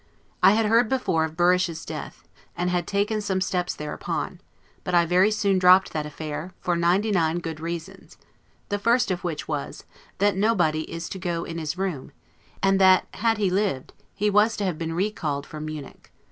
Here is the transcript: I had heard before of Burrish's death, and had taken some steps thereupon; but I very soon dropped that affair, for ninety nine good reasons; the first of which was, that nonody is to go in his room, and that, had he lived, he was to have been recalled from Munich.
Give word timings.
I 0.41 0.53
had 0.53 0.65
heard 0.65 0.89
before 0.89 1.25
of 1.25 1.37
Burrish's 1.37 1.85
death, 1.85 2.27
and 2.57 2.71
had 2.71 2.87
taken 2.87 3.21
some 3.21 3.39
steps 3.39 3.75
thereupon; 3.75 4.41
but 4.83 4.95
I 4.95 5.05
very 5.05 5.29
soon 5.29 5.59
dropped 5.59 5.93
that 5.93 6.07
affair, 6.07 6.55
for 6.59 6.75
ninety 6.75 7.11
nine 7.11 7.37
good 7.37 7.59
reasons; 7.59 8.17
the 8.69 8.79
first 8.79 9.11
of 9.11 9.23
which 9.23 9.47
was, 9.47 9.83
that 10.17 10.33
nonody 10.35 10.85
is 10.89 11.07
to 11.09 11.19
go 11.19 11.43
in 11.43 11.59
his 11.59 11.77
room, 11.77 12.11
and 12.63 12.81
that, 12.81 13.05
had 13.13 13.37
he 13.37 13.51
lived, 13.51 13.93
he 14.15 14.31
was 14.31 14.57
to 14.57 14.63
have 14.65 14.79
been 14.79 14.93
recalled 14.93 15.45
from 15.45 15.65
Munich. 15.65 16.11